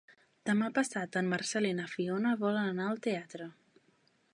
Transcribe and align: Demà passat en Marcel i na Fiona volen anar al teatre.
Demà 0.49 0.69
passat 0.77 1.19
en 1.21 1.29
Marcel 1.35 1.69
i 1.71 1.75
na 1.81 1.87
Fiona 1.93 2.35
volen 2.47 2.71
anar 2.75 2.89
al 2.95 3.01
teatre. 3.09 3.51